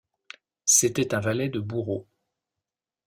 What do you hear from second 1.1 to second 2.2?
un valet de bourreau.